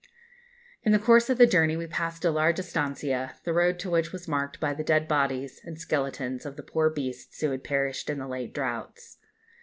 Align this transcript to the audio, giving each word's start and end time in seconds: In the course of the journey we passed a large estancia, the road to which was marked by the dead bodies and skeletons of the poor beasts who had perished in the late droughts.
In 0.81 0.93
the 0.93 0.97
course 0.97 1.29
of 1.29 1.37
the 1.37 1.45
journey 1.45 1.77
we 1.77 1.85
passed 1.85 2.25
a 2.25 2.31
large 2.31 2.57
estancia, 2.57 3.35
the 3.43 3.53
road 3.53 3.77
to 3.77 3.89
which 3.91 4.11
was 4.11 4.27
marked 4.27 4.59
by 4.59 4.73
the 4.73 4.83
dead 4.83 5.07
bodies 5.07 5.61
and 5.63 5.77
skeletons 5.79 6.43
of 6.43 6.55
the 6.55 6.63
poor 6.63 6.89
beasts 6.89 7.39
who 7.41 7.51
had 7.51 7.63
perished 7.63 8.09
in 8.09 8.17
the 8.17 8.27
late 8.27 8.51
droughts. 8.51 9.19